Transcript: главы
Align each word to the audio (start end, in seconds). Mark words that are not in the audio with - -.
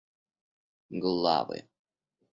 главы 1.03 1.59